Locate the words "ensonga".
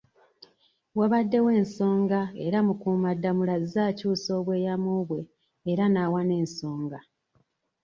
1.59-2.19